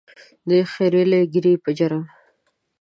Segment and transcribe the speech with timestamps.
[0.49, 2.03] د خرییلې ږیرې په جرم.